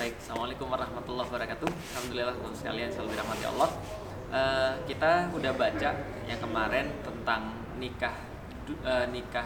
Baik, 0.00 0.16
Assalamualaikum 0.16 0.72
warahmatullahi 0.72 1.28
wabarakatuh. 1.28 1.68
Alhamdulillah 1.68 2.32
teman 2.32 2.56
sekalian 2.56 2.88
selalu 2.88 3.12
dirahmati 3.12 3.44
Allah. 3.52 3.70
Eh, 4.32 4.72
kita 4.88 5.28
udah 5.28 5.52
baca 5.52 5.90
yang 6.24 6.40
kemarin 6.40 6.88
tentang 7.04 7.52
nikah 7.76 8.16
eh, 8.80 9.04
nikah 9.12 9.44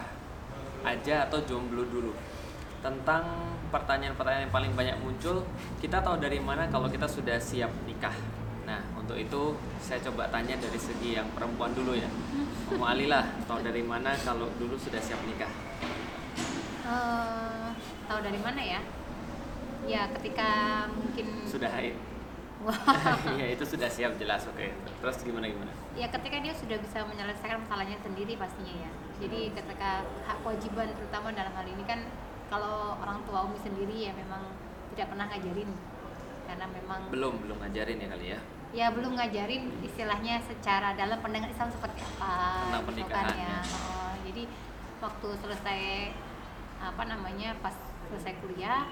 aja 0.87 1.27
atau 1.27 1.43
jomblo 1.43 1.83
dulu. 1.91 2.15
Tentang 2.79 3.51
pertanyaan-pertanyaan 3.67 4.47
yang 4.47 4.55
paling 4.55 4.71
banyak 4.79 4.95
muncul, 5.03 5.43
kita 5.83 5.99
tahu 5.99 6.23
dari 6.23 6.39
mana 6.39 6.71
kalau 6.71 6.87
kita 6.87 7.03
sudah 7.03 7.35
siap 7.35 7.75
nikah. 7.83 8.15
Nah, 8.63 8.79
untuk 8.95 9.19
itu 9.19 9.59
saya 9.83 9.99
coba 10.07 10.31
tanya 10.31 10.55
dari 10.55 10.79
segi 10.79 11.19
yang 11.19 11.27
perempuan 11.35 11.75
dulu 11.75 11.99
ya. 11.99 12.07
Umu 12.71 12.87
Alilah, 12.95 13.27
tahu 13.43 13.59
dari 13.59 13.83
mana 13.83 14.15
kalau 14.23 14.47
dulu 14.55 14.79
sudah 14.79 15.03
siap 15.03 15.19
nikah? 15.27 15.51
Eh, 16.87 17.67
tahu 18.07 18.23
dari 18.23 18.39
mana 18.39 18.63
ya? 18.63 18.79
Ya 19.85 20.09
ketika 20.11 20.49
mungkin 20.91 21.25
Sudah 21.45 21.69
haid. 21.69 21.95
Wah, 22.65 22.73
Iya, 23.37 23.53
itu 23.53 23.61
sudah 23.63 23.85
siap 23.85 24.17
jelas 24.17 24.41
oke. 24.49 24.65
Terus 24.73 25.17
gimana 25.21 25.45
gimana? 25.45 25.71
ya 25.95 26.11
ketika 26.11 26.43
dia 26.43 26.51
sudah 26.51 26.75
bisa 26.75 27.07
menyelesaikan 27.07 27.63
masalahnya 27.63 27.95
sendiri 28.03 28.35
pastinya 28.35 28.75
ya. 28.75 28.91
Jadi 29.15 29.55
ketika 29.55 30.03
hak 30.27 30.43
kewajiban 30.43 30.91
terutama 30.91 31.31
dalam 31.31 31.55
hal 31.55 31.63
ini 31.63 31.83
kan 31.87 32.03
kalau 32.51 32.99
orang 32.99 33.23
tua 33.23 33.47
Umi 33.47 33.55
sendiri 33.55 34.03
ya 34.03 34.11
memang 34.11 34.43
tidak 34.91 35.15
pernah 35.15 35.25
ngajarin 35.31 35.71
karena 36.45 36.65
memang 36.67 36.99
Belum, 37.09 37.33
belum 37.41 37.57
ngajarin 37.63 37.97
ya 37.97 38.07
kali 38.11 38.25
ya. 38.27 38.39
ya 38.75 38.87
belum 38.91 39.15
ngajarin 39.15 39.63
istilahnya 39.81 40.43
secara 40.43 40.93
dalam 40.93 41.17
pandangan 41.17 41.47
Islam 41.47 41.69
seperti 41.71 41.99
apa 42.03 42.33
Tentang 42.35 42.75
gitu 42.75 42.87
pernikahan, 42.91 43.25
kan 43.31 43.37
ya. 43.39 43.55
Oh, 43.63 44.13
jadi 44.27 44.43
waktu 44.99 45.27
selesai 45.41 45.81
apa 46.83 47.03
namanya 47.07 47.55
pas 47.63 47.73
selesai 48.11 48.35
kuliah 48.43 48.83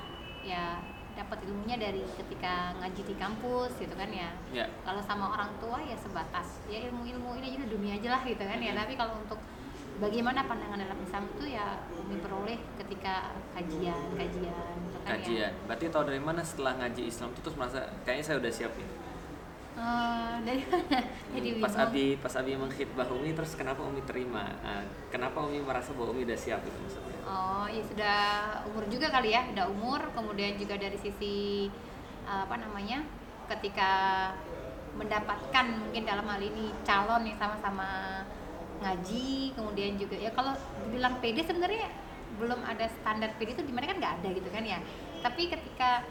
ya 0.44 0.78
dapat 1.14 1.46
ilmunya 1.46 1.78
dari 1.78 2.02
ketika 2.10 2.74
ngaji 2.78 3.02
di 3.06 3.16
kampus 3.16 3.78
gitu 3.78 3.94
kan 3.94 4.10
ya 4.10 4.34
Ya. 4.50 4.66
kalau 4.82 4.98
sama 5.00 5.30
orang 5.32 5.54
tua 5.58 5.78
ya 5.80 5.94
sebatas 5.94 6.58
ya 6.66 6.90
ilmu-ilmu 6.90 7.38
ini 7.38 7.54
aja 7.54 7.66
dunia 7.66 7.94
aja 7.96 8.10
lah 8.12 8.22
gitu 8.24 8.42
kan 8.42 8.58
ya 8.58 8.74
Mhm. 8.74 8.80
tapi 8.82 8.94
kalau 8.94 9.14
untuk 9.22 9.40
bagaimana 9.94 10.42
pandangan 10.44 10.74
dalam 10.76 10.98
Islam 11.00 11.24
itu 11.30 11.46
ya 11.48 11.86
Umi 11.94 12.18
peroleh 12.18 12.58
ketika 12.76 13.30
kajian 13.54 14.10
kajian 14.12 14.74
gitu 14.84 14.98
kan 15.00 15.08
ya 15.08 15.18
Kajian. 15.22 15.52
Berarti 15.64 15.86
tahu 15.88 16.04
dari 16.04 16.18
mana 16.20 16.42
setelah 16.42 16.74
ngaji 16.76 17.02
Islam 17.06 17.30
itu 17.30 17.40
terus 17.40 17.56
merasa 17.56 17.80
kayaknya 18.02 18.26
saya 18.26 18.38
udah 18.42 18.52
siap 18.52 18.74
nih. 18.74 18.90
Eh, 19.74 20.34
dari 20.44 20.62
mana 20.70 21.02
jadi 21.34 21.50
pas 21.58 21.70
bingung. 21.72 21.86
Abi 21.86 22.06
pas 22.18 22.34
Abi 22.36 22.52
mengkhidbah 22.56 23.08
Umi 23.10 23.34
terus 23.34 23.54
kenapa 23.54 23.82
Umi 23.82 24.02
terima? 24.04 24.50
Ah, 24.62 24.82
kenapa 25.10 25.42
Umi 25.42 25.62
merasa 25.62 25.94
bahwa 25.94 26.10
Umi 26.10 26.26
udah 26.26 26.38
siap 26.38 26.62
itu 26.62 26.78
maksudnya? 26.80 27.13
Oh, 27.24 27.66
ya 27.72 27.80
sudah 27.88 28.20
umur 28.68 28.84
juga 28.92 29.08
kali 29.08 29.32
ya, 29.32 29.48
udah 29.56 29.66
umur. 29.72 30.02
Kemudian 30.12 30.60
juga 30.60 30.76
dari 30.76 31.00
sisi 31.00 31.68
eh, 32.28 32.42
apa 32.44 32.56
namanya, 32.60 33.04
ketika 33.48 33.92
mendapatkan 34.94 35.66
mungkin 35.74 36.04
dalam 36.06 36.28
hal 36.28 36.42
ini 36.44 36.70
calon 36.84 37.24
yang 37.26 37.40
sama-sama 37.40 38.22
ngaji, 38.84 39.56
kemudian 39.56 39.96
juga 39.96 40.20
ya 40.20 40.30
kalau 40.36 40.54
dibilang 40.86 41.18
PD 41.24 41.42
sebenarnya 41.48 41.88
belum 42.36 42.60
ada 42.66 42.92
standar 42.92 43.32
PD 43.40 43.56
itu 43.56 43.64
di 43.64 43.72
mana 43.72 43.88
kan 43.88 43.98
nggak 44.04 44.14
ada 44.20 44.30
gitu 44.36 44.50
kan 44.52 44.64
ya. 44.68 44.80
Tapi 45.24 45.48
ketika 45.48 46.04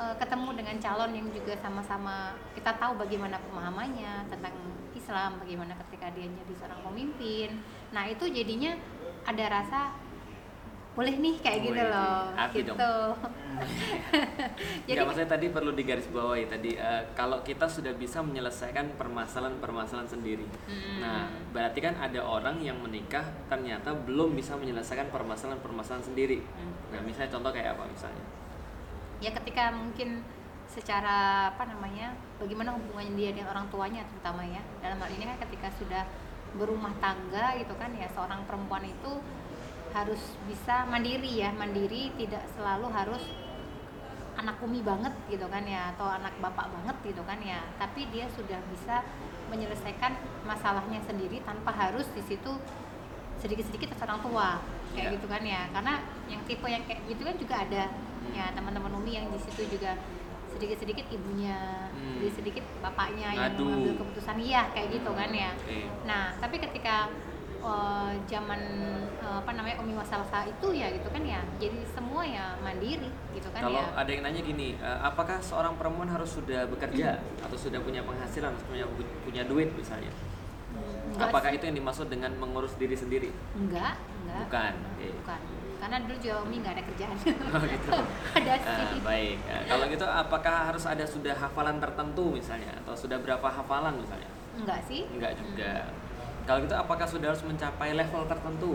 eh, 0.00 0.14
ketemu 0.16 0.56
dengan 0.56 0.76
calon 0.80 1.12
yang 1.12 1.28
juga 1.36 1.52
sama-sama 1.60 2.32
kita 2.56 2.72
tahu 2.80 2.96
bagaimana 2.96 3.36
pemahamannya 3.44 4.32
tentang 4.32 4.56
Islam, 4.96 5.36
bagaimana 5.36 5.76
ketika 5.84 6.08
dia 6.16 6.28
jadi 6.28 6.54
seorang 6.56 6.80
pemimpin. 6.86 7.60
Nah, 7.90 8.06
itu 8.08 8.24
jadinya 8.30 8.78
ada 9.26 9.44
rasa 9.50 9.90
boleh 11.00 11.16
nih 11.16 11.34
kayak 11.40 11.58
Boleh 11.64 11.68
gitu 11.72 11.80
nih. 11.80 11.88
loh. 11.88 12.24
Api 12.36 12.58
gitu. 12.60 12.72
dong. 12.76 13.16
Jadi 14.84 14.92
Enggak, 14.92 15.04
maksudnya 15.08 15.30
tadi 15.32 15.46
perlu 15.48 15.72
digarisbawahi 15.72 16.44
tadi 16.44 16.70
eh, 16.76 17.02
kalau 17.16 17.40
kita 17.40 17.64
sudah 17.64 17.96
bisa 17.96 18.20
menyelesaikan 18.20 19.00
permasalahan-permasalahan 19.00 20.12
sendiri. 20.12 20.44
Mm. 20.68 21.00
Nah, 21.00 21.32
berarti 21.56 21.80
kan 21.80 21.96
ada 21.96 22.20
orang 22.20 22.60
yang 22.60 22.76
menikah 22.84 23.24
ternyata 23.48 23.96
belum 23.96 24.36
bisa 24.36 24.60
menyelesaikan 24.60 25.08
permasalahan-permasalahan 25.08 26.04
sendiri. 26.04 26.44
Mm. 26.44 26.72
Nah, 26.92 27.00
misalnya 27.00 27.32
contoh 27.32 27.48
kayak 27.48 27.80
apa 27.80 27.88
misalnya? 27.88 28.24
ya 29.20 29.30
ketika 29.36 29.68
mungkin 29.76 30.24
secara 30.64 31.52
apa 31.52 31.68
namanya 31.68 32.16
bagaimana 32.40 32.72
hubungannya 32.72 33.14
dia 33.20 33.30
dengan 33.36 33.52
orang 33.52 33.66
tuanya 33.68 34.02
terutama 34.08 34.40
ya 34.48 34.64
dalam 34.80 34.96
hal 34.96 35.10
ini 35.12 35.24
kan 35.28 35.36
ketika 35.44 35.68
sudah 35.76 36.08
berumah 36.56 36.94
tangga 36.98 37.54
gitu 37.60 37.76
kan 37.76 37.92
ya 37.94 38.08
seorang 38.10 38.42
perempuan 38.48 38.82
itu 38.82 39.12
harus 39.90 40.22
bisa 40.44 40.86
mandiri 40.86 41.30
ya 41.36 41.50
mandiri 41.50 42.14
tidak 42.14 42.46
selalu 42.50 42.86
harus 42.88 43.22
anak 44.34 44.56
umi 44.60 44.80
banget 44.80 45.12
gitu 45.28 45.44
kan 45.46 45.60
ya 45.62 45.92
atau 45.92 46.08
anak 46.08 46.32
bapak 46.38 46.70
banget 46.70 46.96
gitu 47.04 47.22
kan 47.22 47.36
ya 47.38 47.60
tapi 47.76 48.08
dia 48.08 48.24
sudah 48.30 48.56
bisa 48.70 49.04
menyelesaikan 49.50 50.14
masalahnya 50.42 51.02
sendiri 51.02 51.42
tanpa 51.42 51.70
harus 51.70 52.06
di 52.10 52.22
situ 52.22 52.54
sedikit-sedikit 53.36 53.92
atas 53.92 54.04
orang 54.04 54.20
tua 54.20 54.48
kayak 54.90 55.06
Iya. 55.06 55.14
gitu 55.16 55.26
kan 55.26 55.42
ya 55.42 55.62
karena 55.70 55.94
yang 56.26 56.40
tipe 56.44 56.66
yang 56.66 56.84
kayak 56.84 57.00
gitu 57.04 57.22
kan 57.22 57.36
juga 57.36 57.54
ada 57.58 57.84
Hmm. 57.90 58.32
ya 58.32 58.44
teman-teman 58.52 58.92
umi 58.94 59.12
yang 59.12 59.26
di 59.28 59.40
situ 59.40 59.64
juga 59.68 59.96
sedikit-sedikit 60.50 61.06
ibunya 61.08 61.88
Hmm. 61.90 62.20
sedikit-sedikit 62.20 62.64
bapaknya 62.80 63.28
yang 63.32 63.52
Ngadu. 63.54 63.64
mengambil 63.66 63.92
keputusan 63.98 64.36
iya 64.38 64.68
kayak 64.70 64.88
gitu 64.92 65.10
kan 65.10 65.30
ya 65.30 65.50
Oke. 65.54 65.78
nah 66.04 66.32
tapi 66.36 66.56
ketika 66.58 67.08
eh, 67.60 68.12
zaman 68.24 68.60
eh, 69.16 69.36
apa 69.36 69.50
namanya 69.52 69.76
umi 69.78 69.92
wasalsa 69.92 70.44
itu 70.44 70.72
ya 70.72 70.88
gitu 70.90 71.06
kan 71.06 71.22
ya 71.22 71.40
jadi 71.56 71.78
semua 71.86 72.22
ya 72.22 72.56
mandiri 72.58 73.08
gitu 73.30 73.48
kan 73.50 73.60
Kalau 73.62 73.78
ya 73.78 73.92
ada 73.94 74.10
yang 74.10 74.22
nanya 74.22 74.40
gini, 74.40 74.68
eh, 74.74 74.98
apakah 75.00 75.38
seorang 75.40 75.76
perempuan 75.76 76.08
harus 76.08 76.32
sudah 76.32 76.64
bekerja 76.66 77.16
atau 77.38 77.54
sudah 77.54 77.78
punya 77.78 78.00
penghasilan, 78.00 78.56
punya 78.64 78.84
punya 79.22 79.42
duit 79.44 79.70
misalnya? 79.72 80.10
Enggak 81.10 81.28
apakah 81.28 81.50
sih. 81.50 81.56
itu 81.56 81.64
yang 81.66 81.76
dimaksud 81.76 82.06
dengan 82.06 82.32
mengurus 82.34 82.72
diri 82.74 82.94
sendiri? 82.94 83.30
enggak 83.52 83.94
enggak 84.22 84.38
Bukan. 84.46 84.72
Oke. 84.94 85.08
bukan 85.16 85.40
karena 85.80 85.96
dulu 86.04 86.16
juga 86.20 86.36
umi 86.44 86.56
nggak 86.60 86.74
ada 86.76 86.84
kerjaan 86.84 87.16
Oh 87.56 87.62
gitu. 87.64 87.90
ada 88.36 88.52
Ah, 88.52 88.76
sih 88.86 89.00
baik. 89.00 89.36
Ah, 89.48 89.62
kalau 89.66 89.84
gitu, 89.88 90.04
apakah 90.04 90.56
harus 90.68 90.84
ada 90.84 91.04
sudah 91.04 91.32
hafalan 91.34 91.80
tertentu 91.80 92.24
misalnya, 92.30 92.68
atau 92.84 92.92
sudah 92.92 93.16
berapa 93.16 93.48
hafalan 93.48 93.96
misalnya? 93.96 94.28
enggak 94.54 94.80
sih 94.84 95.08
Enggak 95.08 95.32
juga. 95.34 95.88
Kalau 96.50 96.66
gitu, 96.66 96.74
apakah 96.74 97.06
sudah 97.06 97.30
harus 97.30 97.46
mencapai 97.46 97.94
level 97.94 98.26
tertentu? 98.26 98.74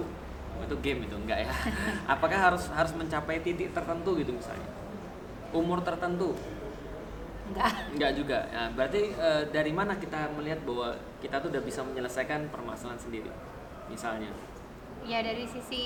Oh, 0.56 0.64
itu 0.64 0.80
game 0.80 1.04
itu 1.04 1.12
enggak 1.20 1.44
ya? 1.44 1.52
apakah 2.16 2.40
harus 2.40 2.72
harus 2.72 2.96
mencapai 2.96 3.44
titik 3.44 3.76
tertentu 3.76 4.16
gitu 4.16 4.32
misalnya? 4.32 4.64
Umur 5.52 5.84
tertentu? 5.84 6.40
enggak 7.52 7.92
Enggak 7.92 8.12
juga. 8.16 8.48
Nah, 8.56 8.72
berarti 8.72 9.12
eh, 9.12 9.44
dari 9.52 9.76
mana 9.76 10.00
kita 10.00 10.32
melihat 10.40 10.64
bahwa 10.64 10.96
kita 11.20 11.36
tuh 11.44 11.52
udah 11.52 11.64
bisa 11.68 11.84
menyelesaikan 11.84 12.48
permasalahan 12.48 12.96
sendiri? 12.96 13.28
Misalnya. 13.92 14.32
ya 15.06 15.22
dari 15.22 15.46
sisi 15.46 15.84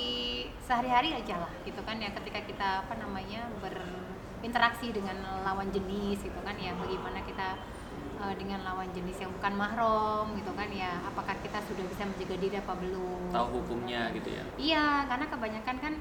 sehari-hari 0.64 1.12
aja 1.12 1.44
lah 1.44 1.52
gitu 1.68 1.76
kan 1.84 2.00
ya 2.00 2.08
ketika 2.08 2.40
kita 2.40 2.68
apa 2.80 2.96
namanya 2.96 3.52
berinteraksi 3.60 4.96
dengan 4.96 5.20
lawan 5.44 5.68
jenis 5.68 6.24
gitu 6.24 6.40
kan 6.40 6.56
ya 6.56 6.72
bagaimana 6.72 7.20
kita 7.28 7.60
eh, 8.20 8.34
dengan 8.36 8.60
lawan 8.62 8.88
jenis 8.92 9.16
yang 9.24 9.32
bukan 9.40 9.52
mahram 9.56 10.26
gitu 10.36 10.52
kan 10.52 10.68
ya 10.68 11.00
apakah 11.08 11.34
kita 11.40 11.58
sudah 11.64 11.84
bisa 11.88 12.02
menjaga 12.04 12.36
diri 12.36 12.56
apa 12.60 12.74
belum 12.76 13.32
Tahu 13.32 13.46
hukumnya 13.62 14.12
gitu 14.12 14.28
ya. 14.28 14.44
iya 14.60 14.86
karena 15.08 15.26
kebanyakan 15.32 15.76
kan 15.80 15.94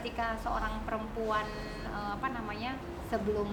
ketika 0.00 0.26
seorang 0.38 0.82
perempuan 0.86 1.46
eh, 1.86 2.10
apa 2.14 2.28
namanya 2.30 2.78
sebelum 3.10 3.50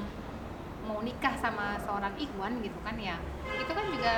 mau 0.81 0.99
nikah 1.05 1.37
sama 1.37 1.77
seorang 1.81 2.13
ikhwan 2.17 2.57
gitu 2.65 2.77
kan 2.81 2.97
ya 2.97 3.17
itu 3.53 3.69
kan 3.69 3.85
juga 3.93 4.13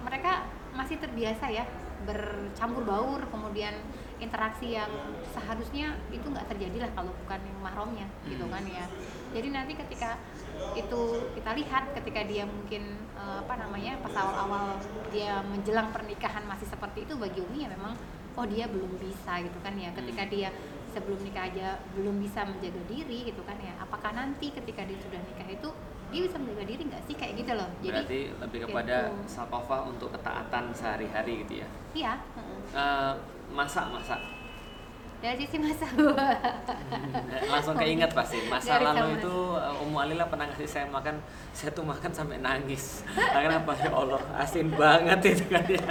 mereka 0.00 0.48
masih 0.72 0.96
terbiasa 0.96 1.52
ya 1.52 1.64
bercampur 2.04 2.82
baur 2.84 3.20
kemudian 3.28 3.74
interaksi 4.20 4.76
yang 4.76 4.88
seharusnya 5.32 5.96
itu 6.12 6.28
nggak 6.28 6.44
terjadi 6.52 6.88
lah 6.88 6.90
kalau 6.92 7.12
bukan 7.24 7.40
yang 7.40 7.58
mahramnya 7.60 8.06
gitu 8.28 8.44
kan 8.48 8.64
ya. 8.68 8.84
Jadi 9.32 9.48
nanti 9.48 9.72
ketika 9.74 10.20
itu 10.76 11.00
kita 11.32 11.50
lihat 11.56 11.96
ketika 11.96 12.20
dia 12.28 12.44
mungkin 12.44 13.00
eh, 13.16 13.38
apa 13.40 13.54
namanya 13.56 13.96
pas 14.04 14.12
awal-awal 14.12 14.76
dia 15.08 15.40
menjelang 15.48 15.88
pernikahan 15.90 16.44
masih 16.44 16.68
seperti 16.68 17.08
itu 17.08 17.16
bagi 17.16 17.40
Umi 17.40 17.64
ya 17.64 17.72
memang 17.72 17.96
oh 18.36 18.46
dia 18.46 18.68
belum 18.68 19.00
bisa 19.00 19.40
gitu 19.40 19.58
kan 19.64 19.74
ya. 19.74 19.90
Ketika 19.96 20.22
Hmm. 20.28 20.32
dia 20.32 20.48
sebelum 20.90 21.22
nikah 21.22 21.46
aja 21.46 21.78
belum 21.96 22.18
bisa 22.20 22.44
menjaga 22.44 22.82
diri 22.90 23.32
gitu 23.32 23.40
kan 23.48 23.56
ya. 23.56 23.72
Apakah 23.80 24.12
nanti 24.12 24.52
ketika 24.52 24.84
dia 24.84 24.98
sudah 25.00 25.20
nikah 25.24 25.48
itu 25.48 25.70
dia 26.10 26.20
bisa 26.26 26.36
menjaga 26.36 26.64
diri 26.66 26.82
nggak 26.90 27.02
sih 27.06 27.14
kayak 27.14 27.32
gitu 27.38 27.52
loh 27.54 27.68
jadi 27.80 27.96
Berarti 28.02 28.20
lebih 28.42 28.58
kepada 28.66 28.96
gitu. 29.08 29.24
sakofah 29.26 29.80
untuk 29.86 30.08
ketaatan 30.10 30.64
sehari-hari 30.74 31.32
gitu 31.46 31.54
ya. 31.62 31.68
iya 31.94 32.12
heeh. 32.36 32.58
Eh, 32.74 33.12
masak 33.50 33.86
masak 33.90 34.20
dari 35.20 35.36
sisi 35.44 35.60
masa 35.60 35.84
langsung 37.52 37.76
keinget 37.76 38.08
pasti 38.16 38.40
masa 38.48 38.80
Dari 38.80 38.88
lalu 38.88 39.20
itu 39.20 39.34
uh, 39.52 39.82
Ummu 39.84 40.00
Alila 40.00 40.24
pernah 40.24 40.48
ngasih 40.48 40.64
saya 40.64 40.88
makan 40.88 41.20
saya 41.52 41.76
tuh 41.76 41.84
makan 41.84 42.08
sampai 42.08 42.40
nangis 42.40 43.04
Nah, 43.12 43.44
kenapa 43.44 43.76
ya 43.76 43.92
Allah 43.92 44.16
asin 44.40 44.72
banget 44.72 45.20
itu 45.36 45.44
kan 45.52 45.60
ya 45.68 45.84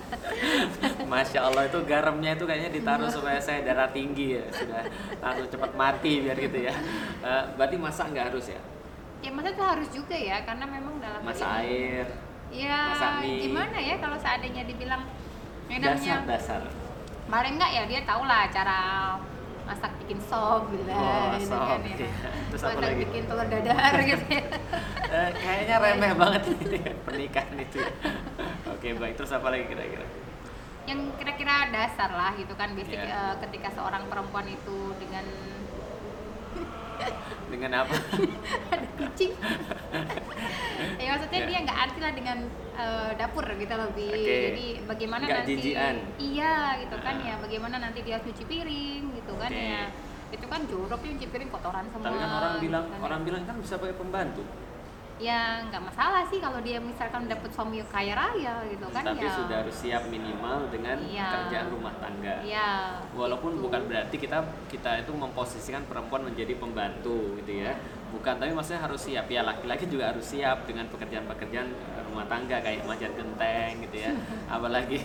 Masya 1.12 1.40
Allah 1.52 1.68
itu 1.68 1.78
garamnya 1.84 2.32
itu 2.32 2.44
kayaknya 2.48 2.70
ditaruh 2.72 3.12
supaya 3.12 3.36
saya 3.36 3.60
darah 3.60 3.92
tinggi 3.92 4.40
ya 4.40 4.44
sudah 4.50 4.82
langsung 5.20 5.48
cepat 5.52 5.72
mati 5.76 6.24
biar 6.24 6.36
gitu 6.40 6.58
ya. 6.64 6.74
Eh, 7.20 7.44
berarti 7.60 7.76
masak 7.76 8.08
nggak 8.12 8.32
harus 8.32 8.50
ya? 8.50 8.60
Ya 9.24 9.30
masa 9.30 9.48
itu 9.50 9.64
harus 9.64 9.88
juga 9.90 10.12
ya 10.12 10.36
karena 10.42 10.64
memang 10.66 10.94
dalam 10.98 11.20
ini- 11.24 11.56
air, 11.64 12.06
ya 12.52 12.78
masak 12.90 13.10
mie. 13.18 13.40
gimana 13.42 13.78
ya 13.78 13.94
kalau 13.96 14.16
seandainya 14.16 14.62
dibilang 14.62 15.02
yang 15.66 15.80
dasar 15.80 16.20
namanya 16.20 16.28
dasar. 16.28 16.60
paling 17.24 17.54
enggak 17.56 17.70
ya 17.72 17.82
dia 17.86 18.00
tahu 18.04 18.22
lah 18.22 18.44
cara 18.48 18.78
masak 19.64 19.96
bikin 19.98 20.20
sop 20.20 20.68
gitu 20.68 20.84
Oh, 20.86 21.00
lah 21.00 21.40
gitu 21.40 21.48
sop, 21.50 21.64
kan 21.64 21.80
ya. 21.82 21.96
iya. 21.96 22.08
Terus 22.52 22.62
apa 22.62 22.68
masak 22.70 22.84
lagi? 22.84 23.00
bikin 23.00 23.22
telur 23.24 23.46
dadar 23.48 23.92
gitu 24.12 24.24
ya 24.28 24.44
Eh, 25.06 25.30
kayaknya 25.32 25.76
remeh 25.78 26.12
banget 26.12 26.42
pernikahan 27.00 27.54
itu. 27.56 27.78
ya. 27.78 27.92
Oke 28.68 28.88
baik 28.92 29.14
terus 29.14 29.30
apa 29.30 29.48
lagi 29.48 29.64
kira-kira? 29.64 30.04
yang 30.84 31.00
kira-kira 31.16 31.72
dasar 31.72 32.12
lah 32.12 32.36
gitu 32.36 32.52
kan 32.52 32.76
basic 32.76 32.92
Iya. 32.94 33.08
eh, 33.08 33.34
ketika 33.40 33.72
seorang 33.72 34.04
perempuan 34.04 34.44
itu 34.44 34.76
dengan 35.00 35.24
Dengan 37.54 37.72
apa? 37.80 37.94
ada 38.74 38.86
kucing 38.98 39.32
ya 41.00 41.08
maksudnya 41.10 41.40
Ya. 41.40 41.46
dia 41.46 41.58
nggak 41.62 41.78
arti 41.80 41.98
lah 42.00 42.12
dengan 42.12 42.38
eh, 42.74 43.10
dapur 43.14 43.46
gitu 43.46 43.70
loh 43.72 43.88
Bi. 43.92 44.08
Oke. 44.08 44.34
jadi 44.50 44.66
bagaimana 44.84 45.22
Nggak 45.22 45.38
nanti 45.40 45.52
jijian. 45.54 45.94
iya 46.18 46.54
gitu 46.78 46.96
kan 46.98 47.14
Ah. 47.14 47.24
ya 47.24 47.34
bagaimana 47.38 47.76
nanti 47.78 48.00
dia 48.02 48.18
cuci 48.18 48.42
piring 48.42 49.02
gitu 49.14 49.32
kan 49.34 49.50
ya 49.50 49.86
itu 50.28 50.44
kan 50.44 50.60
jorok 50.66 50.98
ya 50.98 51.10
cuci 51.14 51.28
piring 51.28 51.46
kotoran 51.48 51.84
semua 51.88 52.04
Tapi 52.04 52.16
kan 52.16 52.30
orang 52.32 52.52
gitu 52.52 52.64
bilang 52.64 52.84
kan 52.84 52.96
ya. 52.96 53.04
orang 53.04 53.20
bilang 53.22 53.42
kan 53.44 53.54
bisa 53.56 53.74
pakai 53.76 53.94
pembantu. 53.94 54.42
Ya 55.14 55.62
nggak 55.70 55.78
masalah 55.78 56.26
sih 56.26 56.42
kalau 56.42 56.58
dia 56.58 56.82
misalkan 56.82 57.30
dapet 57.30 57.46
suami 57.54 57.78
kaya 57.86 58.18
raya 58.18 58.66
gitu 58.66 58.82
kan 58.90 59.06
Tapi 59.06 59.22
ya 59.22 59.30
sudah 59.30 59.56
harus 59.62 59.76
siap 59.78 60.10
minimal 60.10 60.66
dengan 60.68 60.98
Iya. 60.98 61.28
kerjaan 61.30 61.66
rumah 61.70 61.94
tangga. 62.02 62.42
ya 62.42 62.98
Walaupun 63.14 63.54
gitu. 63.54 63.62
bukan 63.62 63.80
berarti 63.86 64.16
kita 64.18 64.42
kita 64.66 64.90
itu 65.00 65.12
memposisikan 65.14 65.86
perempuan 65.86 66.26
menjadi 66.26 66.58
pembantu 66.58 67.38
gitu 67.38 67.62
ya. 67.62 67.78
Bukan, 68.10 68.38
tapi 68.38 68.54
maksudnya 68.54 68.78
harus 68.78 69.02
siap 69.02 69.26
ya 69.26 69.42
laki-laki 69.42 69.90
juga 69.90 70.14
harus 70.14 70.22
siap 70.22 70.70
dengan 70.70 70.86
pekerjaan-pekerjaan 70.86 71.66
rumah 72.06 72.26
tangga 72.30 72.62
kayak 72.62 72.86
manjat 72.86 73.10
genteng 73.10 73.82
gitu 73.82 73.96
ya. 74.06 74.10
Apalagi 74.54 74.98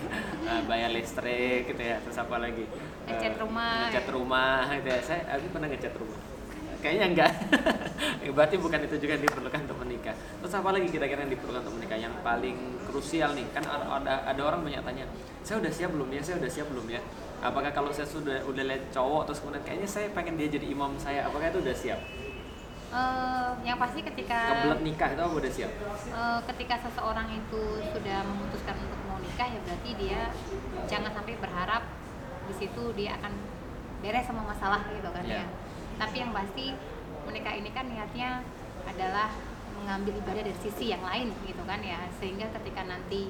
eh, 0.46 0.62
bayar 0.66 0.90
listrik 0.90 1.70
gitu 1.70 1.82
ya. 1.82 1.98
Terus 2.02 2.18
apa 2.18 2.38
lagi? 2.38 2.66
Eh, 2.66 3.10
Ngecat 3.10 3.36
rumah. 3.38 3.90
Ngecat 3.90 4.08
rumah 4.10 4.62
gitu 4.74 4.90
ya. 4.90 5.00
Saya 5.02 5.22
aku 5.38 5.46
pernah 5.50 5.70
ngecat 5.70 5.94
rumah. 5.98 6.22
Kayaknya 6.80 7.06
enggak. 7.12 7.32
Berarti 8.36 8.56
bukan 8.56 8.80
itu 8.88 8.96
juga 9.04 9.12
yang 9.20 9.24
diperlukan 9.28 9.60
untuk 9.68 9.80
menikah. 9.84 10.16
Terus 10.16 10.54
apa 10.56 10.70
lagi 10.72 10.88
kira-kira 10.88 11.28
yang 11.28 11.34
diperlukan 11.36 11.62
untuk 11.68 11.76
menikah 11.76 12.00
yang 12.00 12.14
paling 12.24 12.56
krusial 12.88 13.36
nih? 13.36 13.44
Kan 13.52 13.68
ada 13.68 14.24
ada 14.24 14.42
orang 14.48 14.64
banyak 14.64 14.80
tanya, 14.88 15.06
saya 15.44 15.60
udah 15.60 15.72
siap 15.72 15.92
belum 15.92 16.10
ya? 16.16 16.22
Saya 16.24 16.36
udah 16.40 16.52
siap 16.52 16.68
belum 16.72 16.88
ya? 16.88 17.02
Apakah 17.40 17.72
kalau 17.76 17.92
saya 17.92 18.08
sudah 18.08 18.44
udah 18.48 18.64
lihat 18.64 18.84
cowok 18.96 19.32
terus 19.32 19.40
kemudian 19.44 19.64
kayaknya 19.64 19.88
saya 19.88 20.08
pengen 20.12 20.36
dia 20.40 20.48
jadi 20.52 20.68
imam 20.72 20.96
saya, 20.96 21.28
apakah 21.28 21.52
itu 21.52 21.60
udah 21.64 21.76
siap? 21.76 22.00
Eh, 22.90 23.50
yang 23.62 23.78
pasti 23.78 24.02
ketika 24.02 24.50
Kebelet 24.50 24.82
nikah 24.82 25.10
itu 25.14 25.22
apa 25.22 25.36
udah 25.38 25.52
siap? 25.52 25.72
Eh, 26.10 26.40
ketika 26.50 26.76
seseorang 26.90 27.28
itu 27.30 27.62
sudah 27.86 28.20
memutuskan 28.26 28.76
untuk 28.82 29.00
mau 29.06 29.22
nikah 29.22 29.46
ya 29.46 29.60
berarti 29.62 29.90
dia 29.94 30.22
jangan 30.90 31.12
sampai 31.14 31.38
berharap 31.38 31.84
di 32.50 32.54
situ 32.58 32.84
dia 32.98 33.14
akan 33.22 33.30
beres 34.02 34.26
sama 34.26 34.42
masalah 34.42 34.82
gitu 34.90 35.06
kan 35.12 35.22
Iya. 35.22 35.44
ya. 35.44 35.69
Tapi 36.00 36.16
yang 36.18 36.32
pasti 36.32 36.72
menikah 37.28 37.54
ini 37.54 37.70
kan 37.70 37.86
niatnya 37.86 38.42
adalah 38.88 39.30
mengambil 39.76 40.16
ibadah 40.18 40.44
dari 40.44 40.58
sisi 40.58 40.90
yang 40.90 41.04
lain 41.04 41.30
gitu 41.44 41.62
kan 41.68 41.84
ya. 41.84 42.08
Sehingga 42.18 42.48
ketika 42.56 42.88
nanti 42.88 43.30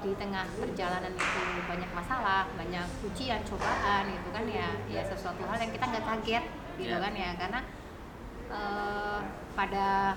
di 0.00 0.12
tengah 0.16 0.48
perjalanan 0.56 1.12
itu 1.12 1.40
banyak 1.68 1.90
masalah, 1.92 2.48
banyak 2.56 2.88
ujian, 3.04 3.40
cobaan 3.44 4.08
gitu 4.08 4.28
kan 4.32 4.44
ya, 4.48 4.68
ya 4.88 5.02
sesuatu 5.04 5.44
hal 5.44 5.60
yang 5.60 5.72
kita 5.72 5.84
nggak 5.84 6.04
kaget 6.08 6.44
gitu 6.80 6.96
Iya. 6.96 7.04
kan 7.04 7.12
ya, 7.12 7.30
karena 7.36 7.60
eh, 8.48 9.18
pada 9.52 10.16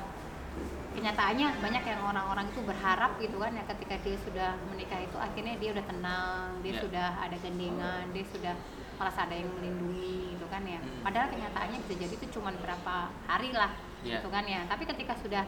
kenyataannya 0.96 1.48
banyak 1.60 1.84
yang 1.84 2.02
orang-orang 2.06 2.46
itu 2.48 2.62
berharap 2.64 3.18
gitu 3.20 3.36
kan 3.42 3.52
ya 3.52 3.64
ketika 3.76 3.96
dia 4.06 4.16
sudah 4.24 4.50
menikah 4.72 5.04
itu 5.04 5.18
akhirnya 5.20 5.60
dia 5.60 5.70
udah 5.76 5.86
tenang, 5.90 6.48
dia 6.64 6.74
Ya. 6.78 6.82
sudah 6.86 7.08
ada 7.20 7.36
gandengan, 7.44 8.04
dia 8.16 8.26
sudah 8.32 8.56
merasa 8.96 9.20
ada 9.28 9.36
yang 9.36 9.52
melindungi 9.52 10.38
gitu 10.38 10.43
kan 10.54 10.62
ya. 10.64 10.78
Hmm. 10.78 11.02
Padahal 11.02 11.28
kenyataannya 11.28 11.78
bisa 11.82 11.94
jadi 11.98 12.14
itu 12.14 12.28
cuma 12.32 12.54
berapa 12.54 12.96
hari 13.26 13.50
lah 13.52 13.74
Ya. 14.04 14.20
gitu 14.20 14.30
kan 14.30 14.46
ya. 14.46 14.62
Tapi 14.68 14.84
ketika 14.86 15.18
sudah 15.18 15.42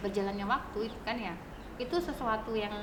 berjalannya 0.00 0.44
waktu 0.44 0.78
itu 0.90 0.98
kan 1.00 1.16
ya, 1.16 1.32
itu 1.80 1.96
sesuatu 1.96 2.52
yang 2.52 2.74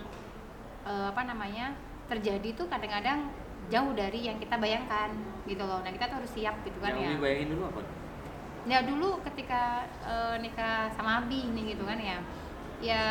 eh, 0.82 1.06
apa 1.08 1.22
namanya 1.22 1.78
terjadi 2.10 2.58
tuh 2.58 2.66
kadang-kadang 2.66 3.30
jauh 3.70 3.94
dari 3.94 4.26
yang 4.26 4.36
kita 4.36 4.58
bayangkan 4.58 5.14
gitu 5.46 5.62
loh. 5.62 5.80
Nah 5.80 5.92
kita 5.92 6.10
tuh 6.10 6.18
harus 6.18 6.32
siap 6.34 6.56
gitu 6.64 6.82
kan 6.82 6.98
yang 6.98 7.16
ya. 7.16 7.22
Bayangin 7.22 7.48
dulu 7.54 7.64
apa? 7.70 7.82
Ya 8.64 8.80
dulu 8.82 9.10
ketika 9.22 9.84
eh, 10.02 10.36
nikah 10.40 10.90
sama 10.92 11.22
Abi 11.22 11.46
nih 11.50 11.76
gitu 11.76 11.84
kan 11.86 11.98
ya, 11.98 12.18
ya 12.80 13.02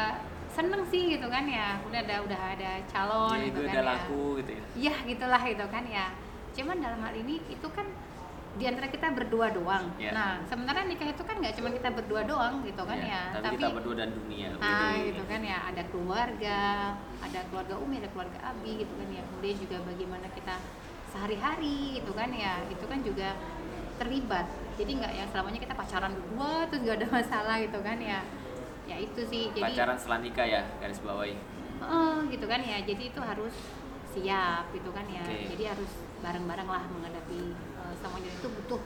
seneng 0.50 0.82
sih 0.86 1.14
gitu 1.14 1.30
kan 1.30 1.46
ya, 1.46 1.78
udah 1.86 2.00
ada 2.00 2.16
udah 2.26 2.40
ada 2.54 2.70
calon 2.88 3.38
Ya, 3.38 3.46
gitu 3.46 3.60
itu 3.60 3.60
kan 3.60 3.70
udah 3.70 3.82
ya. 3.82 3.90
laku 3.94 4.22
gitu 4.42 4.50
ya. 4.50 4.62
Iya 4.74 4.94
gitulah 5.06 5.42
gitu 5.44 5.66
kan 5.68 5.84
ya. 5.86 6.06
Cuman 6.50 6.76
dalam 6.80 7.00
hal 7.00 7.14
ini 7.14 7.38
itu 7.46 7.68
kan 7.70 7.86
di 8.50 8.64
antara 8.66 8.90
kita 8.90 9.14
berdua 9.14 9.54
doang. 9.54 9.94
Ya. 9.94 10.10
Nah 10.10 10.42
sementara 10.50 10.82
nikah 10.82 11.06
itu 11.06 11.22
kan 11.22 11.38
nggak 11.38 11.54
cuma 11.54 11.70
kita 11.70 11.88
berdua 11.94 12.26
doang 12.26 12.66
gitu 12.66 12.82
kan 12.82 12.98
Ya, 12.98 13.06
ya, 13.06 13.22
Tapi, 13.38 13.54
kita 13.62 13.70
berdua 13.78 13.94
dan 13.94 14.10
dunia. 14.10 14.48
Nah, 14.58 14.98
gitu 14.98 15.22
kan 15.30 15.40
ya, 15.40 15.58
ada 15.70 15.82
keluarga, 15.86 16.58
ada 17.22 17.40
keluarga 17.46 17.74
Umi, 17.78 18.02
ada 18.02 18.10
keluarga 18.10 18.38
Abi 18.42 18.82
gitu 18.82 18.92
kan 18.98 19.08
ya. 19.08 19.22
Kemudian 19.22 19.56
juga 19.62 19.76
bagaimana 19.86 20.26
kita 20.34 20.54
sehari-hari 21.10 22.02
gitu 22.02 22.12
kan 22.14 22.30
ya, 22.34 22.54
itu 22.66 22.84
kan 22.86 22.98
juga 23.06 23.28
terlibat. 24.02 24.46
Jadi 24.74 24.90
nggak 24.98 25.12
yang 25.14 25.28
selamanya 25.30 25.60
kita 25.62 25.74
pacaran 25.76 26.12
berdua 26.16 26.66
terus 26.66 26.80
nggak 26.82 26.96
ada 27.04 27.08
masalah 27.22 27.56
gitu 27.62 27.78
kan 27.84 27.98
ya. 28.02 28.20
Ya 28.90 28.96
itu 28.98 29.20
sih. 29.30 29.54
Jadi 29.54 29.78
Pacaran 29.78 29.94
setelah 29.94 30.18
nikah 30.18 30.46
ya 30.46 30.62
garis 30.82 30.98
bawahi. 30.98 31.34
eh, 31.80 32.16
gitu 32.34 32.44
kan 32.44 32.60
ya. 32.60 32.82
Jadi 32.82 33.02
itu 33.14 33.20
harus 33.22 33.54
siap 34.10 34.68
gitu 34.74 34.90
kan 34.90 35.06
ya. 35.06 35.22
Oke. 35.22 35.54
Jadi 35.54 35.64
harus 35.70 35.90
bareng-bareng 36.20 36.68
lah 36.68 36.82
menghadapi 36.90 37.40
semuanya 38.00 38.30
itu 38.32 38.48
butuh 38.48 38.80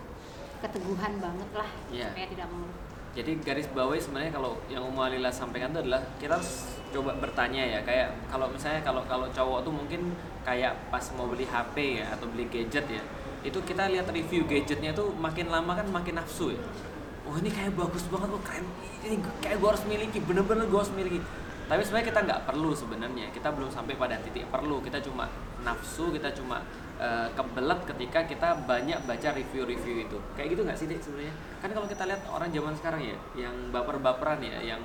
keteguhan 0.59 1.13
banget 1.23 1.51
lah 1.55 1.71
Iya. 1.89 2.11
supaya 2.11 2.27
tidak 2.29 2.49
mau 2.51 2.67
Jadi 3.15 3.33
garis 3.47 3.71
bawahi 3.71 4.03
sebenarnya 4.03 4.35
kalau 4.35 4.59
yang 4.67 4.83
Ummu 4.83 4.99
Alila 4.99 5.31
sampaikan 5.31 5.71
itu 5.71 5.87
adalah 5.87 6.03
kita 6.19 6.35
harus 6.35 6.67
coba 6.91 7.15
bertanya 7.15 7.63
ya 7.63 7.79
kayak 7.87 8.11
kalau 8.27 8.51
misalnya 8.51 8.83
kalau 8.83 9.07
kalau 9.07 9.31
cowok 9.31 9.63
tuh 9.63 9.71
mungkin 9.71 10.19
kayak 10.43 10.75
pas 10.91 11.07
mau 11.15 11.31
beli 11.31 11.47
HP 11.47 12.03
ya 12.03 12.11
atau 12.11 12.27
beli 12.27 12.51
gadget 12.51 12.83
ya 12.91 12.99
itu 13.47 13.55
kita 13.63 13.87
lihat 13.87 14.11
review 14.11 14.43
gadgetnya 14.51 14.91
tuh 14.91 15.15
makin 15.15 15.47
lama 15.47 15.79
kan 15.79 15.87
makin 15.95 16.19
nafsu 16.19 16.59
ya. 16.59 16.61
Oh 17.23 17.39
ini 17.39 17.55
kayak 17.55 17.79
bagus 17.79 18.03
banget 18.11 18.35
oh 18.35 18.43
keren. 18.43 18.67
Ini 19.07 19.17
kayak 19.39 19.63
gue 19.63 19.69
harus 19.71 19.85
miliki 19.87 20.19
bener-bener 20.19 20.67
gue 20.67 20.81
harus 20.83 20.91
miliki 20.91 21.23
tapi 21.65 21.81
sebenarnya 21.81 22.09
kita 22.13 22.21
nggak 22.29 22.41
perlu 22.45 22.71
sebenarnya. 22.77 23.27
Kita 23.33 23.49
belum 23.49 23.73
sampai 23.73 23.97
pada 23.97 24.21
titik 24.21 24.45
perlu. 24.53 24.85
Kita 24.85 25.01
cuma 25.01 25.25
nafsu 25.65 26.13
kita 26.13 26.29
cuma 26.37 26.61
eh, 27.01 27.29
kebelet 27.33 27.81
ketika 27.89 28.21
kita 28.29 28.49
banyak 28.69 29.01
baca 29.09 29.29
review-review 29.33 30.05
itu. 30.05 30.19
Kayak 30.37 30.49
gitu 30.53 30.61
nggak 30.69 30.77
sih 30.77 30.87
dek 30.87 31.01
sebenarnya? 31.01 31.35
Kan 31.65 31.71
kalau 31.73 31.89
kita 31.89 32.05
lihat 32.05 32.21
orang 32.29 32.53
zaman 32.53 32.73
sekarang 32.77 33.01
ya 33.01 33.17
yang 33.49 33.57
baper-baperan 33.73 34.45
ya 34.45 34.77
yang 34.77 34.83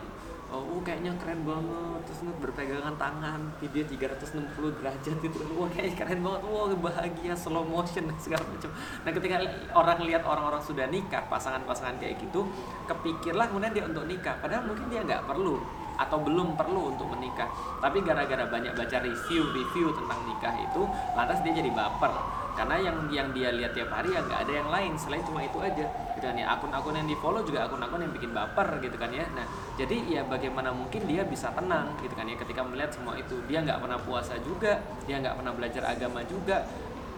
oh 0.49 0.65
uh, 0.65 0.81
kayaknya 0.81 1.11
keren 1.19 1.43
banget. 1.43 1.99
Terus 2.07 2.19
berpegangan 2.39 2.95
tangan 2.95 3.39
video 3.59 3.83
360 3.83 4.79
derajat 4.79 5.17
itu. 5.19 5.37
Wah 5.59 5.67
kayaknya 5.67 5.95
keren 5.99 6.19
banget. 6.23 6.41
Wah 6.47 6.71
bahagia 6.79 7.35
slow 7.35 7.67
motion 7.67 8.07
dan 8.07 8.17
segala 8.17 8.47
macam. 8.47 8.71
Nah 9.03 9.11
ketika 9.11 9.35
orang 9.75 9.99
lihat 10.07 10.23
orang-orang 10.23 10.63
sudah 10.63 10.87
nikah 10.87 11.27
pasangan-pasangan 11.27 11.99
kayak 11.99 12.23
gitu 12.23 12.47
kepikirlah 12.87 13.51
kemudian 13.51 13.75
dia 13.75 13.83
untuk 13.83 14.07
nikah. 14.07 14.39
Padahal 14.39 14.63
mungkin 14.63 14.87
dia 14.87 15.03
nggak 15.03 15.27
perlu 15.27 15.59
atau 15.99 16.17
belum 16.23 16.55
perlu 16.55 16.95
untuk 16.95 17.11
menikah. 17.11 17.51
Tapi 17.83 17.99
gara-gara 17.99 18.47
banyak 18.47 18.71
baca 18.71 18.97
review-review 19.03 19.91
tentang 19.91 20.19
nikah 20.23 20.55
itu 20.55 20.87
lantas 21.13 21.43
dia 21.43 21.51
jadi 21.51 21.69
baper. 21.75 22.39
Karena 22.55 22.75
yang 22.75 23.07
yang 23.07 23.27
dia 23.31 23.55
lihat 23.55 23.71
tiap 23.71 23.87
hari 23.87 24.11
ya 24.11 24.19
nggak 24.19 24.47
ada 24.47 24.51
yang 24.51 24.67
lain 24.67 24.91
selain 24.99 25.23
cuma 25.23 25.43
itu 25.43 25.59
aja. 25.59 25.85
Gitu 26.15 26.25
kan 26.27 26.35
ya 26.35 26.47
akun-akun 26.55 26.95
yang 26.95 27.07
di 27.07 27.15
follow 27.19 27.43
juga 27.43 27.67
akun-akun 27.67 28.03
yang 28.03 28.11
bikin 28.15 28.31
baper 28.35 28.79
gitu 28.83 28.95
kan 28.99 29.11
ya. 29.11 29.27
Nah 29.31 29.47
jadi 29.79 29.95
ya 30.07 30.21
bagaimana 30.27 30.71
mungkin 30.75 31.07
dia 31.07 31.23
bisa 31.23 31.51
tenang 31.55 31.95
gitu 32.03 32.15
kan 32.15 32.27
ya 32.27 32.35
ketika 32.35 32.63
melihat 32.63 32.91
semua 32.91 33.15
itu. 33.15 33.39
Dia 33.47 33.63
nggak 33.63 33.79
pernah 33.79 33.99
puasa 33.99 34.35
juga 34.43 34.79
dia 35.07 35.19
nggak 35.23 35.39
pernah 35.39 35.53
belajar 35.55 35.83
agama 35.87 36.19
juga 36.27 36.67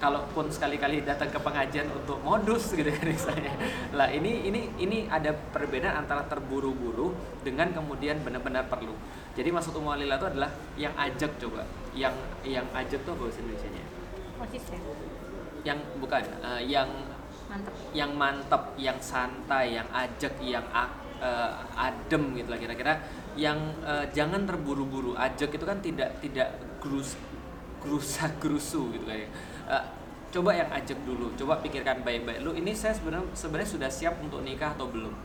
kalaupun 0.01 0.49
sekali-kali 0.49 1.05
datang 1.05 1.29
ke 1.29 1.37
pengajian 1.37 1.85
untuk 1.93 2.17
modus 2.25 2.73
gitu 2.73 2.89
kan 2.89 3.05
misalnya. 3.13 3.53
Lah 3.93 4.09
ini 4.09 4.49
ini 4.49 4.73
ini 4.81 5.05
ada 5.05 5.29
perbedaan 5.29 6.01
antara 6.01 6.25
terburu-buru 6.25 7.13
dengan 7.45 7.69
kemudian 7.69 8.17
benar-benar 8.25 8.65
perlu. 8.65 8.97
Jadi 9.37 9.53
maksud 9.53 9.77
Ummu 9.77 9.93
Alila 9.93 10.17
itu 10.17 10.27
adalah 10.27 10.49
yang 10.75 10.91
ajak 10.97 11.37
coba 11.37 11.63
yang 11.93 12.17
yang 12.41 12.65
ajak 12.73 13.05
tuh 13.05 13.13
bahasa 13.15 13.39
Indonesia 13.45 13.69
nya 13.69 13.83
konsisten 14.41 14.79
yang 15.61 15.77
bukan 16.01 16.25
eh, 16.25 16.61
yang 16.65 16.89
mantep. 17.45 17.73
yang 17.93 18.11
mantep, 18.17 18.63
yang 18.81 18.97
santai, 18.97 19.77
yang 19.77 19.85
ajak, 19.93 20.33
yang 20.41 20.65
eh, 21.21 21.51
adem 21.77 22.33
gitu 22.41 22.49
lah 22.49 22.57
kira-kira. 22.57 22.93
Yang 23.37 23.59
eh, 23.85 24.05
jangan 24.17 24.49
terburu-buru. 24.49 25.13
Ajak 25.13 25.53
itu 25.53 25.61
kan 25.61 25.77
tidak 25.77 26.17
tidak 26.25 26.57
grus 26.81 27.13
gerusa 27.81 28.29
gerusu 28.37 28.93
gitu 28.93 29.05
kayak 29.09 29.29
uh, 29.71 29.85
coba 30.31 30.51
yang 30.55 30.69
ajak 30.71 30.99
dulu. 31.07 31.31
Coba 31.39 31.63
pikirkan 31.63 32.03
baik-baik. 32.03 32.43
Lu 32.43 32.51
ini 32.51 32.75
saya 32.75 32.91
sebenarnya 32.91 33.31
sebenarnya 33.31 33.69
sudah 33.71 33.89
siap 33.89 34.19
untuk 34.19 34.43
nikah 34.43 34.75
atau 34.75 34.91
belum? 34.91 35.15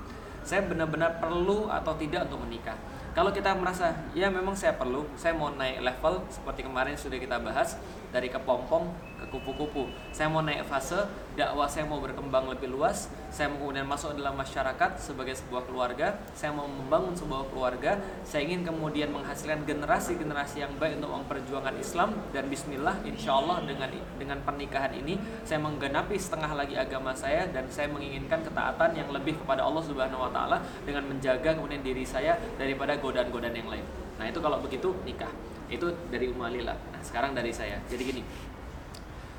Saya 0.46 0.62
benar-benar 0.62 1.18
perlu 1.18 1.66
atau 1.66 1.98
tidak 1.98 2.30
untuk 2.30 2.46
menikah? 2.46 2.78
Kalau 3.16 3.32
kita 3.32 3.56
merasa 3.56 3.96
ya 4.12 4.28
memang 4.28 4.52
saya 4.52 4.76
perlu 4.76 5.08
saya 5.16 5.32
mau 5.32 5.48
naik 5.50 5.80
level 5.82 6.20
seperti 6.28 6.68
kemarin 6.68 6.94
sudah 6.94 7.16
kita 7.16 7.40
bahas 7.40 7.80
dari 8.12 8.28
kepompong 8.28 8.92
kupu-kupu. 9.28 9.90
Saya 10.14 10.30
mau 10.30 10.40
naik 10.42 10.66
fase, 10.66 10.96
dakwah 11.36 11.68
saya 11.68 11.84
mau 11.84 12.00
berkembang 12.00 12.48
lebih 12.48 12.72
luas, 12.72 13.10
saya 13.28 13.52
mau 13.52 13.66
kemudian 13.66 13.84
masuk 13.84 14.16
dalam 14.16 14.34
masyarakat 14.38 14.96
sebagai 14.96 15.36
sebuah 15.36 15.66
keluarga, 15.68 16.16
saya 16.32 16.54
mau 16.54 16.64
membangun 16.64 17.12
sebuah 17.12 17.50
keluarga, 17.52 18.00
saya 18.22 18.46
ingin 18.46 18.64
kemudian 18.64 19.12
menghasilkan 19.12 19.66
generasi-generasi 19.68 20.64
yang 20.64 20.72
baik 20.80 20.98
untuk 21.02 21.12
memperjuangkan 21.12 21.74
Islam 21.76 22.16
dan 22.30 22.48
Bismillah, 22.48 23.02
insya 23.04 23.36
Allah 23.36 23.62
dengan 23.66 23.90
dengan 24.16 24.38
pernikahan 24.42 24.92
ini 24.96 25.20
saya 25.44 25.60
menggenapi 25.60 26.16
setengah 26.16 26.56
lagi 26.56 26.74
agama 26.74 27.12
saya 27.12 27.46
dan 27.50 27.68
saya 27.68 27.92
menginginkan 27.92 28.40
ketaatan 28.42 28.96
yang 28.96 29.12
lebih 29.12 29.36
kepada 29.38 29.62
Allah 29.62 29.82
Subhanahu 29.84 30.26
Wa 30.26 30.30
Taala 30.32 30.58
dengan 30.82 31.04
menjaga 31.06 31.54
kemudian 31.54 31.84
diri 31.84 32.02
saya 32.02 32.38
daripada 32.56 32.96
godaan-godaan 32.96 33.56
yang 33.56 33.68
lain. 33.68 33.84
Nah 34.16 34.24
itu 34.24 34.40
kalau 34.40 34.58
begitu 34.64 34.96
nikah 35.04 35.28
itu 35.66 35.86
dari 36.08 36.30
Ummu 36.30 36.44
Alila. 36.46 36.74
Nah 36.74 37.00
sekarang 37.02 37.34
dari 37.34 37.50
saya. 37.50 37.82
Jadi 37.90 38.02
gini, 38.06 38.22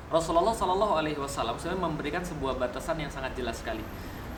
Rasulullah 0.08 0.56
Shallallahu 0.56 0.96
Alaihi 0.96 1.20
Wasallam 1.20 1.60
sebenarnya 1.60 1.84
memberikan 1.84 2.22
sebuah 2.24 2.56
batasan 2.56 2.96
yang 2.96 3.12
sangat 3.12 3.36
jelas 3.36 3.60
sekali. 3.60 3.84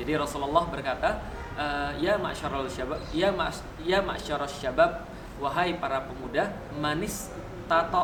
Jadi 0.02 0.18
Rasulullah 0.18 0.66
berkata, 0.66 1.22
e, 1.54 1.66
ya 2.02 2.18
masyarul 2.18 2.66
syabab, 2.66 2.98
ya 3.14 3.30
mas, 3.30 3.62
ya 3.86 4.02
masyarul 4.02 4.50
syabab, 4.50 5.06
wahai 5.38 5.78
para 5.78 6.02
pemuda, 6.10 6.50
manis 6.74 7.30
tato 7.70 8.02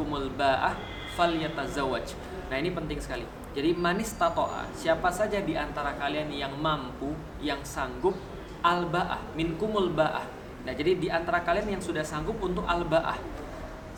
kumul 0.00 0.32
ba'ah 0.32 0.72
fal 1.12 1.36
yatazawaj. 1.36 2.16
Nah 2.48 2.56
ini 2.56 2.72
penting 2.72 2.96
sekali. 2.96 3.28
Jadi 3.52 3.76
manis 3.76 4.16
tatoa, 4.16 4.64
siapa 4.72 5.12
saja 5.12 5.44
di 5.44 5.52
antara 5.52 5.92
kalian 6.00 6.32
yang 6.32 6.56
mampu, 6.56 7.12
yang 7.44 7.60
sanggup 7.60 8.16
al-ba'ah, 8.64 9.36
kumul 9.60 9.92
ba'ah. 9.92 10.24
Nah 10.64 10.72
jadi 10.72 10.96
di 10.96 11.12
antara 11.12 11.44
kalian 11.44 11.76
yang 11.76 11.82
sudah 11.84 12.08
sanggup 12.08 12.40
untuk 12.40 12.64
al-ba'ah. 12.64 13.20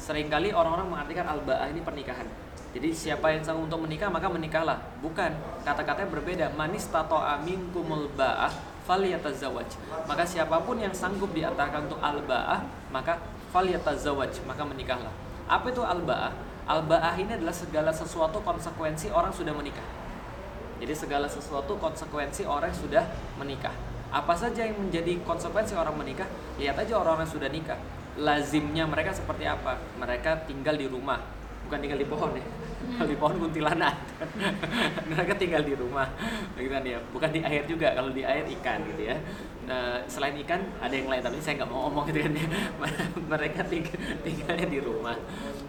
Seringkali 0.02 0.50
orang-orang 0.50 0.90
mengartikan 0.90 1.30
al-ba'ah 1.30 1.70
ini 1.70 1.78
pernikahan 1.78 2.43
jadi 2.74 2.90
siapa 2.90 3.30
yang 3.30 3.46
sanggup 3.46 3.70
untuk 3.70 3.86
menikah 3.86 4.10
maka 4.10 4.26
menikahlah. 4.26 4.82
Bukan. 4.98 5.30
Kata-katanya 5.62 6.10
berbeda. 6.10 6.46
Manis 6.58 6.90
tato 6.90 7.14
amin 7.14 7.70
kumul 7.70 8.10
ba'ah 8.18 8.50
zawaj. 9.30 9.70
Maka 10.10 10.26
siapa 10.26 10.58
pun 10.66 10.82
yang 10.82 10.90
sanggup 10.90 11.30
diantarkan 11.30 11.86
untuk 11.86 12.02
al-ba'ah 12.02 12.66
maka 12.90 13.22
zawaj. 13.94 14.42
Maka 14.42 14.62
menikahlah. 14.66 15.14
Apa 15.46 15.70
itu 15.70 15.86
al-ba'ah? 15.86 16.34
Al-ba'ah 16.66 17.14
ini 17.14 17.38
adalah 17.38 17.54
segala 17.54 17.94
sesuatu 17.94 18.42
konsekuensi 18.42 19.14
orang 19.14 19.30
sudah 19.30 19.54
menikah. 19.54 19.86
Jadi 20.82 20.94
segala 20.98 21.30
sesuatu 21.30 21.78
konsekuensi 21.78 22.42
orang 22.42 22.74
sudah 22.74 23.06
menikah. 23.38 23.72
Apa 24.10 24.34
saja 24.34 24.66
yang 24.66 24.82
menjadi 24.82 25.22
konsekuensi 25.22 25.78
orang 25.78 25.94
menikah? 25.94 26.26
Lihat 26.58 26.74
aja 26.74 26.98
orang-orang 26.98 27.30
sudah 27.30 27.46
nikah. 27.46 27.78
Lazimnya 28.18 28.82
mereka 28.90 29.14
seperti 29.14 29.46
apa? 29.46 29.78
Mereka 29.98 30.46
tinggal 30.46 30.74
di 30.78 30.86
rumah, 30.86 31.18
bukan 31.74 31.90
tinggal 31.90 31.98
di 31.98 32.06
pohon 32.06 32.30
ya. 32.38 32.46
Kalau 32.94 33.08
di 33.10 33.18
pohon 33.18 33.36
kuntilanak. 33.42 33.94
Mereka 35.10 35.32
tinggal 35.34 35.66
di 35.66 35.74
rumah. 35.74 36.06
Gitu 36.54 36.70
kan 36.70 36.86
ya. 36.86 37.02
Bukan 37.10 37.30
di 37.34 37.40
air 37.42 37.66
juga 37.66 37.90
kalau 37.98 38.14
di 38.14 38.22
air 38.22 38.46
ikan 38.46 38.78
gitu 38.94 39.02
ya. 39.10 39.18
Nah, 39.66 39.98
selain 40.06 40.38
ikan 40.46 40.62
ada 40.78 40.94
yang 40.94 41.10
lain 41.10 41.18
tapi 41.18 41.42
saya 41.42 41.58
nggak 41.58 41.70
mau 41.74 41.90
ngomong 41.90 42.06
gitu 42.14 42.22
kan 42.22 42.32
ya. 42.38 42.46
Mereka 43.34 43.60
tinggal, 43.66 43.98
tinggalnya 44.22 44.66
di 44.70 44.78
rumah. 44.78 45.18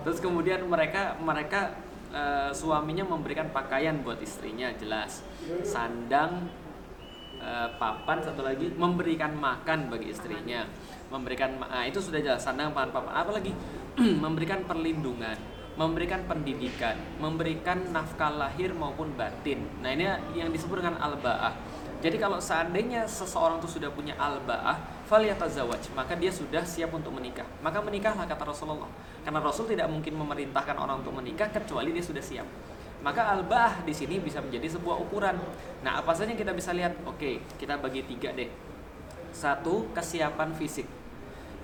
Terus 0.05 0.21
kemudian 0.21 0.62
mereka 0.69 1.17
mereka 1.17 1.74
uh, 2.13 2.53
suaminya 2.53 3.01
memberikan 3.01 3.50
pakaian 3.50 4.05
buat 4.05 4.21
istrinya 4.21 4.69
jelas. 4.77 5.25
Sandang 5.65 6.53
uh, 7.41 7.74
papan 7.81 8.21
satu 8.21 8.45
lagi 8.45 8.69
memberikan 8.77 9.33
makan 9.33 9.89
bagi 9.89 10.13
istrinya. 10.13 10.69
Memberikan 11.09 11.57
nah, 11.57 11.81
itu 11.81 11.97
sudah 11.97 12.21
jelas 12.21 12.45
sandang 12.45 12.77
papan 12.77 12.93
papan. 12.93 13.13
Apalagi? 13.17 13.53
Memberikan 14.21 14.62
perlindungan 14.69 15.54
memberikan 15.75 16.24
pendidikan, 16.24 16.96
memberikan 17.20 17.84
nafkah 17.91 18.32
lahir 18.32 18.72
maupun 18.72 19.12
batin. 19.20 19.60
Nah, 19.84 19.91
ini 19.91 20.08
yang 20.36 20.50
disebut 20.51 20.79
dengan 20.79 20.96
al-ba'ah. 21.03 21.51
Jadi 22.00 22.15
kalau 22.22 22.39
seandainya 22.39 23.03
seseorang 23.08 23.60
itu 23.60 23.79
sudah 23.79 23.91
punya 23.91 24.15
al-ba'ah, 24.15 25.03
falyatazawaj, 25.10 25.91
maka 25.98 26.15
dia 26.15 26.32
sudah 26.32 26.63
siap 26.63 26.96
untuk 26.96 27.12
menikah. 27.12 27.44
Maka 27.60 27.84
menikahlah 27.84 28.24
kata 28.24 28.55
Rasulullah. 28.55 28.88
Karena 29.27 29.44
Rasul 29.44 29.67
tidak 29.67 29.91
mungkin 29.91 30.15
memerintahkan 30.15 30.75
orang 30.79 31.03
untuk 31.03 31.12
menikah 31.12 31.51
kecuali 31.51 31.91
dia 31.91 32.03
sudah 32.03 32.24
siap. 32.24 32.48
Maka 33.03 33.36
al-ba'ah 33.36 33.84
di 33.84 33.91
sini 33.91 34.17
bisa 34.24 34.39
menjadi 34.39 34.79
sebuah 34.79 34.96
ukuran. 34.98 35.36
Nah, 35.84 36.00
apa 36.00 36.15
saja 36.15 36.32
yang 36.32 36.39
kita 36.39 36.55
bisa 36.55 36.72
lihat? 36.72 36.96
Oke, 37.03 37.44
kita 37.60 37.77
bagi 37.77 38.01
tiga 38.08 38.32
deh. 38.32 38.48
Satu, 39.36 39.91
kesiapan 39.91 40.55
fisik. 40.55 40.88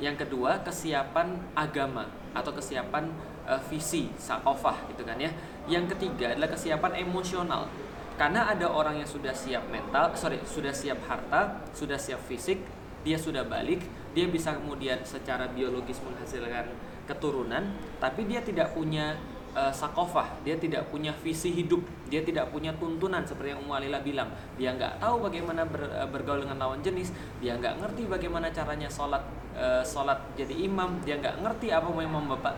Yang 0.02 0.26
kedua, 0.28 0.60
kesiapan 0.66 1.54
agama 1.54 2.10
atau 2.34 2.52
kesiapan 2.52 3.14
uh, 3.52 3.62
visi 3.68 4.08
sakofah 4.16 4.88
gitu 4.96 5.04
kan 5.04 5.20
ya. 5.20 5.30
Yang 5.68 5.96
ketiga 5.96 6.32
adalah 6.32 6.56
kesiapan 6.56 7.04
emosional. 7.04 7.68
Karena 8.16 8.48
ada 8.48 8.72
orang 8.72 9.04
yang 9.04 9.10
sudah 9.10 9.36
siap 9.36 9.68
mental 9.68 10.16
sorry 10.16 10.40
sudah 10.46 10.72
siap 10.72 11.00
harta 11.10 11.66
sudah 11.74 11.98
siap 11.98 12.22
fisik 12.30 12.62
dia 13.02 13.18
sudah 13.18 13.42
balik 13.42 13.82
dia 14.14 14.30
bisa 14.30 14.54
kemudian 14.54 15.02
secara 15.02 15.50
biologis 15.50 15.98
menghasilkan 16.06 16.70
keturunan 17.10 17.74
tapi 17.98 18.30
dia 18.30 18.46
tidak 18.46 18.78
punya 18.78 19.18
uh, 19.56 19.74
sakofah. 19.74 20.28
Dia 20.44 20.56
tidak 20.58 20.88
punya 20.92 21.12
visi 21.20 21.52
hidup. 21.52 21.84
Dia 22.12 22.24
tidak 22.24 22.52
punya 22.52 22.76
tuntunan 22.76 23.24
seperti 23.24 23.56
yang 23.56 23.64
Ummu 23.64 23.76
bilang. 24.04 24.30
Dia 24.60 24.76
nggak 24.76 25.00
tahu 25.00 25.28
bagaimana 25.28 25.64
ber, 25.68 25.88
uh, 25.88 26.08
bergaul 26.08 26.44
dengan 26.44 26.60
lawan 26.60 26.80
jenis. 26.84 27.12
Dia 27.40 27.56
nggak 27.56 27.80
ngerti 27.80 28.04
bagaimana 28.08 28.52
caranya 28.52 28.92
sholat 28.92 29.24
uh, 29.56 29.84
sholat 29.84 30.20
jadi 30.36 30.52
imam. 30.68 31.00
Dia 31.04 31.20
nggak 31.20 31.44
ngerti 31.44 31.72
apa 31.72 31.88
yang 32.00 32.14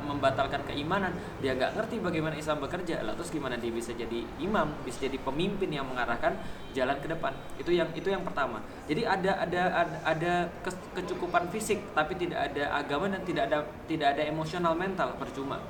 membatalkan 0.10 0.62
keimanan. 0.66 1.14
Dia 1.42 1.54
nggak 1.58 1.78
ngerti 1.78 1.96
bagaimana 2.02 2.36
Islam 2.38 2.62
bekerja. 2.62 3.02
Lalu 3.06 3.16
terus 3.22 3.32
gimana 3.34 3.56
dia 3.58 3.72
bisa 3.74 3.92
jadi 3.94 4.26
imam? 4.42 4.74
Bisa 4.86 5.06
jadi 5.06 5.18
pemimpin 5.22 5.70
yang 5.70 5.86
mengarahkan 5.86 6.38
jalan 6.74 6.98
ke 6.98 7.08
depan. 7.10 7.34
Itu 7.62 7.70
yang 7.74 7.90
itu 7.94 8.10
yang 8.10 8.26
pertama. 8.26 8.62
Jadi 8.90 9.06
ada 9.06 9.32
ada 9.38 9.62
ada, 9.86 9.98
ada 10.04 10.34
kecukupan 10.94 11.50
fisik 11.54 11.94
tapi 11.94 12.18
tidak 12.18 12.52
ada 12.52 12.74
agama 12.74 13.10
dan 13.10 13.22
tidak 13.22 13.44
ada 13.50 13.58
tidak 13.86 14.18
ada 14.18 14.24
emosional 14.26 14.74
mental 14.74 15.14
percuma 15.18 15.62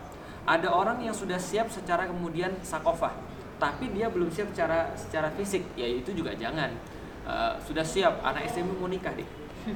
ada 0.43 0.67
orang 0.67 1.00
yang 1.00 1.15
sudah 1.15 1.39
siap 1.39 1.71
secara 1.71 2.07
kemudian 2.07 2.51
sakofah 2.63 3.15
tapi 3.63 3.95
dia 3.95 4.12
belum 4.12 4.27
siap 4.27 4.51
secara 4.51 4.91
secara 4.91 5.31
fisik. 5.39 5.63
Ya 5.79 5.88
itu 5.88 6.12
juga 6.12 6.35
jangan. 6.35 6.67
Uh, 7.23 7.55
sudah 7.63 7.79
siap 7.79 8.19
anak 8.19 8.51
SD 8.51 8.67
mau 8.67 8.91
nikah 8.91 9.15
deh. 9.15 9.23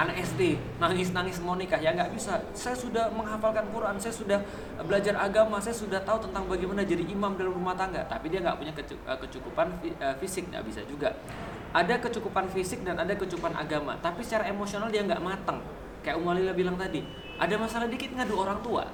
Anak 0.00 0.16
SD 0.24 0.56
nangis 0.80 1.12
nangis 1.12 1.36
mau 1.44 1.52
nikah. 1.56 1.76
Ya 1.76 1.92
nggak 1.92 2.16
bisa. 2.16 2.40
Saya 2.56 2.72
sudah 2.72 3.12
menghafalkan 3.12 3.68
Quran 3.68 4.00
saya 4.00 4.12
sudah 4.12 4.40
belajar 4.80 5.12
agama 5.20 5.60
saya 5.60 5.76
sudah 5.76 6.00
tahu 6.04 6.24
tentang 6.28 6.48
bagaimana 6.48 6.84
jadi 6.84 7.04
imam 7.04 7.36
dalam 7.36 7.52
rumah 7.52 7.76
tangga. 7.76 8.00
Tapi 8.08 8.32
dia 8.32 8.40
nggak 8.40 8.56
punya 8.56 8.72
eh, 8.72 9.18
kecukupan 9.20 9.76
eh, 9.84 10.16
fisik 10.20 10.48
nggak 10.48 10.64
bisa 10.64 10.80
juga. 10.88 11.12
Ada 11.76 12.00
kecukupan 12.00 12.48
fisik 12.48 12.80
dan 12.88 12.96
ada 12.96 13.12
kecukupan 13.12 13.52
agama 13.52 14.00
tapi 14.00 14.24
secara 14.24 14.48
emosional 14.48 14.88
dia 14.88 15.04
nggak 15.04 15.20
matang 15.20 15.60
kayak 16.00 16.16
Umalila 16.22 16.54
bilang 16.54 16.78
tadi 16.78 17.02
ada 17.36 17.54
masalah 17.58 17.90
dikit 17.90 18.14
ngadu 18.14 18.38
orang 18.38 18.62
tua 18.62 18.86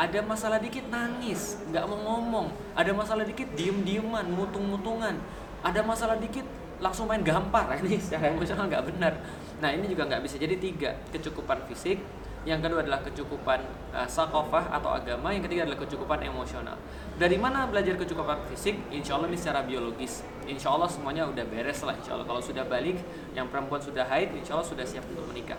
ada 0.00 0.18
masalah 0.24 0.58
dikit 0.58 0.88
nangis 0.88 1.60
nggak 1.68 1.84
mau 1.88 1.98
ngomong. 1.98 2.48
Ada 2.76 2.90
masalah 2.96 3.24
dikit 3.24 3.48
diem 3.56 3.84
dieman 3.84 4.28
mutung 4.32 4.68
mutungan 4.68 5.16
ada 5.62 5.80
masalah 5.86 6.18
dikit 6.18 6.44
langsung 6.82 7.06
main 7.06 7.22
gampar. 7.22 7.70
Ini 7.80 7.98
secara 8.02 8.34
emosional 8.34 8.66
nggak 8.66 8.84
benar. 8.92 9.14
Nah 9.62 9.70
ini 9.70 9.86
juga 9.86 10.10
nggak 10.10 10.26
bisa. 10.26 10.36
Jadi 10.42 10.58
tiga 10.58 10.98
kecukupan 11.14 11.62
fisik. 11.70 12.02
Yang 12.42 12.66
kedua 12.66 12.82
adalah 12.82 12.98
kecukupan 13.06 13.62
uh, 13.94 14.02
sakofah 14.10 14.74
atau 14.74 14.90
agama. 14.90 15.30
Yang 15.30 15.46
ketiga 15.46 15.62
adalah 15.70 15.78
kecukupan 15.86 16.26
emosional. 16.26 16.74
Dari 17.14 17.38
mana 17.38 17.70
belajar 17.70 17.94
kecukupan 17.94 18.50
fisik? 18.50 18.74
Insya 18.90 19.14
Allah 19.14 19.30
ini 19.30 19.38
secara 19.38 19.62
biologis. 19.62 20.26
Insya 20.50 20.74
Allah 20.74 20.90
semuanya 20.90 21.30
udah 21.30 21.46
beres 21.46 21.86
lah 21.86 21.94
insya 21.94 22.18
Allah. 22.18 22.26
Kalau 22.26 22.42
sudah 22.42 22.66
balik 22.66 22.98
yang 23.38 23.46
perempuan 23.46 23.78
sudah 23.78 24.02
haid 24.10 24.34
insya 24.34 24.58
Allah 24.58 24.66
sudah 24.66 24.82
siap 24.82 25.06
untuk 25.06 25.22
menikah. 25.30 25.54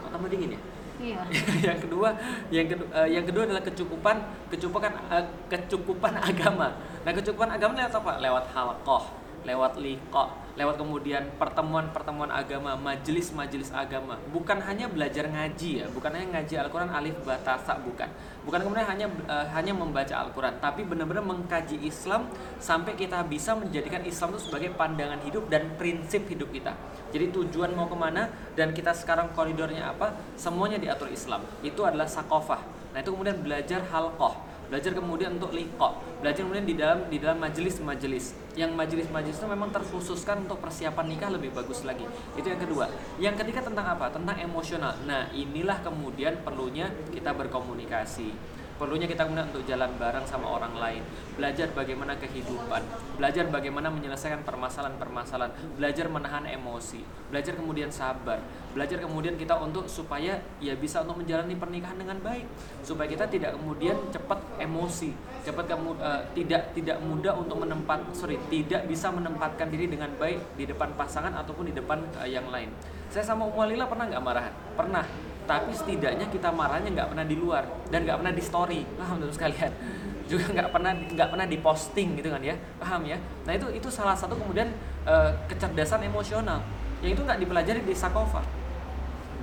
Oh, 0.00 0.08
tambah 0.08 0.32
dingin 0.32 0.56
ya 0.56 0.60
Iya. 1.02 1.20
yang 1.74 1.78
kedua, 1.82 2.08
yang 2.54 2.66
kedua, 2.70 2.88
uh, 2.94 3.08
yang 3.08 3.24
kedua 3.26 3.42
adalah 3.50 3.62
kecukupan, 3.66 4.16
kecukupan, 4.50 4.92
uh, 5.10 5.24
kecukupan 5.50 6.14
agama. 6.30 6.68
Nah, 7.02 7.12
kecukupan 7.12 7.50
agama 7.54 7.72
lewat 7.74 7.94
apa? 7.98 8.12
Lewat 8.22 8.44
halqah, 8.54 9.04
lewat 9.44 9.76
liqa, 9.76 10.24
lewat 10.56 10.80
kemudian 10.80 11.28
pertemuan-pertemuan 11.36 12.32
agama, 12.32 12.74
majelis-majelis 12.74 13.70
agama. 13.70 14.16
Bukan 14.32 14.58
hanya 14.64 14.88
belajar 14.88 15.28
ngaji 15.28 15.84
ya, 15.84 15.86
bukan 15.92 16.10
hanya 16.16 16.40
ngaji 16.40 16.54
Al-Qur'an 16.58 16.90
alif 16.90 17.16
ba 17.22 17.38
bukan. 17.84 18.08
Bukan 18.44 18.60
kemudian 18.64 18.88
hanya 18.88 19.06
uh, 19.28 19.46
hanya 19.52 19.72
membaca 19.76 20.14
Al-Qur'an, 20.16 20.58
tapi 20.58 20.82
benar-benar 20.82 21.22
mengkaji 21.22 21.84
Islam 21.84 22.28
sampai 22.58 22.96
kita 22.96 23.22
bisa 23.28 23.52
menjadikan 23.54 24.02
Islam 24.02 24.36
itu 24.36 24.50
sebagai 24.50 24.72
pandangan 24.74 25.20
hidup 25.22 25.46
dan 25.52 25.76
prinsip 25.76 26.26
hidup 26.26 26.50
kita. 26.50 26.74
Jadi 27.14 27.30
tujuan 27.30 27.70
mau 27.76 27.86
ke 27.86 27.94
mana 27.94 28.26
dan 28.58 28.74
kita 28.74 28.90
sekarang 28.90 29.30
koridornya 29.36 29.94
apa, 29.94 30.16
semuanya 30.34 30.82
diatur 30.82 31.12
Islam. 31.12 31.46
Itu 31.62 31.86
adalah 31.86 32.10
sakofah 32.10 32.84
Nah 32.94 33.02
itu 33.02 33.10
kemudian 33.10 33.42
belajar 33.42 33.82
halqah, 33.90 34.38
belajar 34.74 34.90
kemudian 34.90 35.38
untuk 35.38 35.54
liqah, 35.54 36.02
belajar 36.18 36.42
kemudian 36.42 36.66
di 36.66 36.74
dalam 36.74 37.06
di 37.06 37.22
dalam 37.22 37.38
majelis-majelis. 37.38 38.34
Yang 38.58 38.74
majelis-majelis 38.74 39.38
itu 39.38 39.46
memang 39.46 39.70
terkhususkan 39.70 40.42
untuk 40.42 40.58
persiapan 40.58 41.14
nikah 41.14 41.30
lebih 41.30 41.54
bagus 41.54 41.86
lagi. 41.86 42.02
Itu 42.34 42.50
yang 42.50 42.58
kedua. 42.58 42.90
Yang 43.22 43.46
ketiga 43.46 43.70
tentang 43.70 43.86
apa? 43.94 44.10
Tentang 44.10 44.34
emosional. 44.42 44.98
Nah 45.06 45.30
inilah 45.30 45.78
kemudian 45.78 46.42
perlunya 46.42 46.90
kita 47.14 47.30
berkomunikasi 47.38 48.34
perlunya 48.76 49.06
kita 49.06 49.26
kemudian 49.26 49.50
untuk 49.50 49.64
jalan 49.66 49.90
bareng 49.96 50.26
sama 50.26 50.50
orang 50.50 50.74
lain. 50.76 51.02
Belajar 51.34 51.70
bagaimana 51.74 52.18
kehidupan. 52.18 52.82
Belajar 53.18 53.46
bagaimana 53.50 53.88
menyelesaikan 53.90 54.42
permasalahan-permasalahan. 54.42 55.52
Belajar 55.78 56.06
menahan 56.10 56.44
emosi. 56.46 57.02
Belajar 57.30 57.54
kemudian 57.58 57.90
sabar. 57.90 58.38
Belajar 58.74 58.98
kemudian 58.98 59.38
kita 59.38 59.58
untuk 59.58 59.86
supaya 59.86 60.42
ya 60.58 60.74
bisa 60.74 61.02
untuk 61.06 61.22
menjalani 61.22 61.54
pernikahan 61.54 61.98
dengan 61.98 62.18
baik. 62.22 62.46
Supaya 62.82 63.06
kita 63.06 63.30
tidak 63.30 63.54
kemudian 63.54 63.96
cepat 64.10 64.38
emosi. 64.58 65.14
Cepat 65.44 65.64
kamu 65.70 65.94
uh, 66.00 66.22
tidak 66.32 66.72
tidak 66.72 66.98
mudah 67.04 67.36
untuk 67.36 67.60
menempat 67.60 68.00
sorry 68.16 68.40
tidak 68.48 68.88
bisa 68.88 69.12
menempatkan 69.12 69.68
diri 69.68 69.86
dengan 69.92 70.08
baik 70.16 70.56
di 70.56 70.64
depan 70.64 70.96
pasangan 70.96 71.36
ataupun 71.36 71.68
di 71.68 71.74
depan 71.76 72.00
uh, 72.16 72.28
yang 72.28 72.48
lain. 72.48 72.72
Saya 73.12 73.22
sama 73.22 73.46
Umwalila 73.46 73.86
pernah 73.86 74.10
nggak 74.10 74.24
marahan? 74.24 74.54
Pernah 74.74 75.04
tapi 75.44 75.70
setidaknya 75.72 76.26
kita 76.32 76.48
marahnya 76.50 76.90
nggak 76.92 77.08
pernah 77.12 77.26
di 77.26 77.36
luar 77.36 77.64
dan 77.88 78.04
nggak 78.04 78.18
pernah 78.20 78.34
di 78.34 78.42
story. 78.42 78.80
Paham 78.96 79.20
teman 79.20 79.34
sekalian? 79.34 79.70
Juga 80.30 80.44
nggak 80.50 80.68
pernah 80.72 80.92
nggak 80.96 81.28
pernah 81.28 81.46
di 81.46 81.58
posting 81.60 82.16
gitu 82.16 82.32
kan 82.32 82.40
ya? 82.40 82.56
Paham 82.80 83.04
ya? 83.04 83.20
Nah 83.44 83.52
itu 83.52 83.66
itu 83.72 83.88
salah 83.92 84.16
satu 84.16 84.36
kemudian 84.36 84.72
uh, 85.04 85.30
kecerdasan 85.46 86.04
emosional. 86.04 86.64
Yang 87.04 87.20
itu 87.20 87.22
nggak 87.24 87.38
dipelajari 87.44 87.80
di 87.84 87.94
Sakova. 87.94 88.40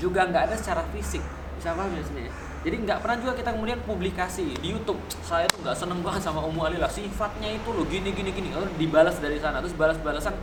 Juga 0.01 0.25
nggak 0.25 0.51
ada 0.51 0.55
secara 0.57 0.81
fisik. 0.89 1.21
Bisa 1.57 1.77
paham 1.77 1.93
ya 1.93 2.01
ya 2.29 2.33
jadi 2.61 2.77
nggak 2.77 3.01
pernah 3.01 3.17
juga 3.17 3.33
kita 3.33 3.57
kemudian 3.57 3.81
publikasi 3.89 4.53
di 4.61 4.69
YouTube 4.69 5.01
saya 5.25 5.49
tuh 5.49 5.65
nggak 5.65 5.73
seneng 5.73 6.05
banget 6.05 6.21
sama 6.29 6.45
Ummu 6.45 6.61
Alila. 6.61 6.85
Sifatnya 6.85 7.49
itu 7.49 7.73
loh 7.73 7.85
gini 7.89 8.13
gini 8.13 8.29
gini. 8.29 8.53
Lalu 8.53 8.69
dibalas 8.77 9.17
dari 9.17 9.41
sana 9.41 9.57
terus 9.65 9.73
balas 9.73 9.97
balasan 9.97 10.37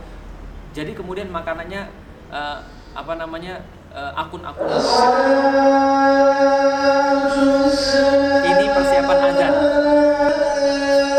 jadi 0.73 0.91
kemudian 0.93 1.31
makanannya 1.33 1.89
uh, 2.29 2.61
apa 2.93 3.13
namanya 3.17 3.61
akun-akun. 3.93 4.67
Uh, 7.39 8.45
ini 8.45 8.65
persiapan 8.69 9.17
azan. 9.31 9.53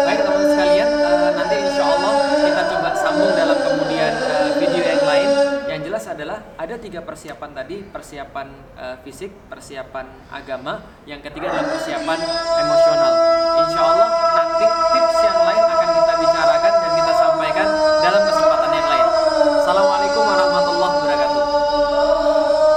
Baik 0.07 0.21
teman 0.23 0.45
sekalian 0.47 0.91
uh, 1.03 1.31
nanti 1.35 1.57
insya 1.59 1.85
Allah 1.85 2.15
kita 2.45 2.63
coba 2.71 2.91
sambung 2.95 3.33
dalam 3.35 3.59
kemudian 3.59 4.13
uh, 4.15 4.55
video 4.59 4.85
yang 4.85 5.03
lain. 5.03 5.29
Yang 5.67 5.81
jelas 5.91 6.05
adalah 6.11 6.39
ada 6.59 6.75
tiga 6.79 7.01
persiapan 7.03 7.51
tadi 7.55 7.77
persiapan 7.83 8.49
fisik 9.07 9.31
persiapan 9.49 10.07
agama 10.33 10.83
yang 11.07 11.23
ketiga 11.23 11.53
adalah 11.53 11.69
persiapan 11.79 12.19
emosional. 12.59 13.13
Insya 13.65 13.81
Allah 13.81 14.09